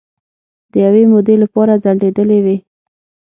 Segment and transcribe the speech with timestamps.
[0.71, 2.57] د یوې مودې لپاره ځنډیدېلې وې